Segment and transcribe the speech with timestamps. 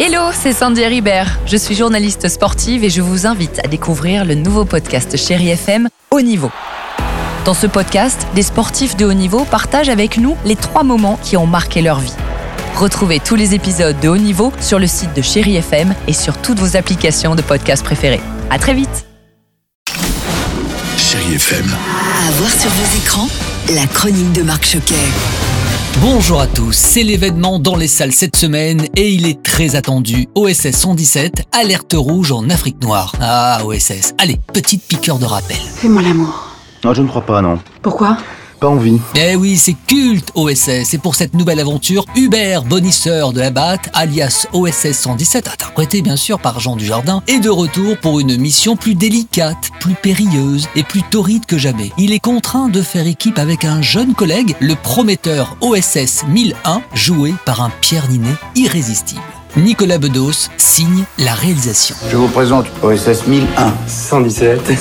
[0.00, 1.38] Hello, c'est Sandy Ribert.
[1.46, 5.88] Je suis journaliste sportive et je vous invite à découvrir le nouveau podcast Chéri FM
[6.10, 6.50] Haut Niveau.
[7.44, 11.36] Dans ce podcast, des sportifs de haut niveau partagent avec nous les trois moments qui
[11.36, 12.14] ont marqué leur vie.
[12.76, 16.38] Retrouvez tous les épisodes de Haut Niveau sur le site de Chéri FM et sur
[16.38, 18.20] toutes vos applications de podcast préférées.
[18.50, 19.06] À très vite.
[20.96, 21.66] Chéri FM.
[22.28, 23.28] À voir sur vos écrans,
[23.74, 24.94] la chronique de Marc Choquet.
[26.00, 30.26] Bonjour à tous, c'est l'événement dans les salles cette semaine et il est très attendu.
[30.34, 33.14] OSS 117, alerte rouge en Afrique noire.
[33.20, 34.14] Ah, OSS.
[34.18, 35.56] Allez, petite piqûre de rappel.
[35.56, 36.48] Fais-moi l'amour.
[36.82, 37.60] Non, je ne crois pas, non.
[37.82, 38.16] Pourquoi?
[38.62, 39.00] Pas envie.
[39.16, 43.90] Eh oui, c'est culte OSS et pour cette nouvelle aventure, Hubert Bonisseur de la Batte,
[43.92, 48.76] alias OSS 117, interprété bien sûr par Jean Dujardin, est de retour pour une mission
[48.76, 51.90] plus délicate, plus périlleuse et plus torride que jamais.
[51.98, 57.34] Il est contraint de faire équipe avec un jeune collègue, le prometteur OSS 1001, joué
[57.44, 59.22] par un Pierre Ninet irrésistible.
[59.56, 61.96] Nicolas Bedos signe la réalisation.
[62.08, 63.74] Je vous présente OSS 1001.
[63.88, 64.72] 117,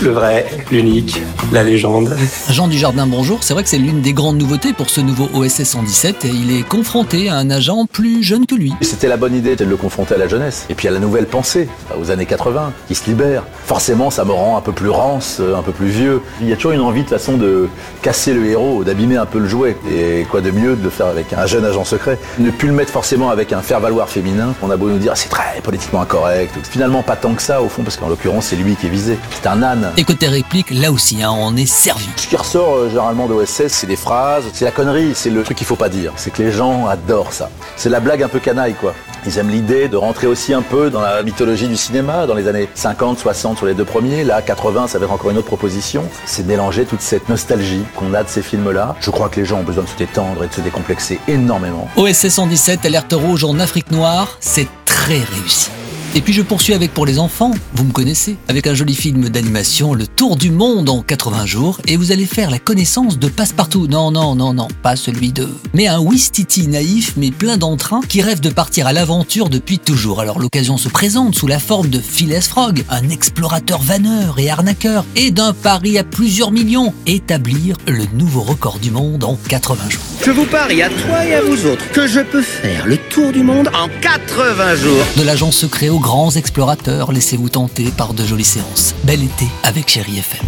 [0.00, 1.20] le vrai, l'unique,
[1.52, 2.16] la légende.
[2.50, 3.38] Jean Dujardin, bonjour.
[3.42, 6.56] C'est vrai que c'est l'une des grandes nouveautés pour ce nouveau OSS 117 et il
[6.56, 8.72] est confronté à un agent plus jeune que lui.
[8.80, 10.66] C'était la bonne idée de le confronter à la jeunesse.
[10.70, 11.68] Et puis à la nouvelle pensée,
[12.00, 13.44] aux années 80, qui se libère.
[13.64, 16.20] Forcément, ça me rend un peu plus rance, un peu plus vieux.
[16.40, 17.68] Il y a toujours une envie de façon de
[18.02, 19.76] casser le héros, d'abîmer un peu le jouet.
[19.90, 22.18] Et quoi de mieux de le faire avec un jeune agent secret?
[22.38, 24.54] Ne plus le mettre forcément avec un faire-valoir féminin.
[24.62, 26.54] On a beau nous dire c'est très politiquement incorrect.
[26.68, 29.16] Finalement, pas tant que ça au fond, parce qu'en l'occurrence, c'est lui qui est visé.
[29.30, 29.91] C'est un âne.
[29.98, 32.06] Et côté réplique, là aussi, hein, on est servi.
[32.16, 35.42] Ce qui ressort euh, généralement de OSS, c'est des phrases, c'est la connerie, c'est le
[35.42, 36.14] truc qu'il faut pas dire.
[36.16, 37.50] C'est que les gens adorent ça.
[37.76, 38.94] C'est la blague un peu canaille, quoi.
[39.26, 42.48] Ils aiment l'idée de rentrer aussi un peu dans la mythologie du cinéma, dans les
[42.48, 44.24] années 50, 60 sur les deux premiers.
[44.24, 46.04] Là, 80, ça va être encore une autre proposition.
[46.24, 48.96] C'est mélanger toute cette nostalgie qu'on a de ces films-là.
[49.00, 51.86] Je crois que les gens ont besoin de se détendre et de se décomplexer énormément.
[51.96, 55.70] OSS 117, alerte rouge en Afrique noire, c'est très réussi.
[56.14, 59.30] Et puis je poursuis avec pour les enfants, vous me connaissez, avec un joli film
[59.30, 63.28] d'animation, Le Tour du Monde en 80 jours, et vous allez faire la connaissance de
[63.28, 63.86] Passepartout.
[63.86, 65.48] Non, non, non, non, pas celui de...
[65.72, 70.20] Mais un Wistiti naïf, mais plein d'entrain, qui rêve de partir à l'aventure depuis toujours.
[70.20, 75.06] Alors l'occasion se présente sous la forme de Phileas Frog, un explorateur vanneur et arnaqueur,
[75.16, 80.11] et d'un pari à plusieurs millions, établir le nouveau record du monde en 80 jours.
[80.24, 83.32] Je vous parie à toi et à vous autres que je peux faire le tour
[83.32, 85.04] du monde en 80 jours.
[85.16, 88.94] De l'agent secret aux grands explorateurs, laissez-vous tenter par de jolies séances.
[89.02, 90.46] Bel été avec Chéri FM.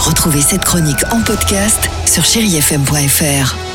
[0.00, 3.65] Retrouvez cette chronique en podcast sur chérifm.fr.